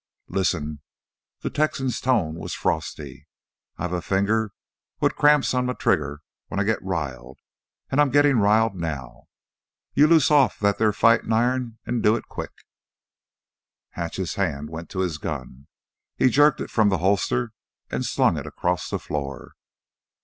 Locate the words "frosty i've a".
2.55-4.01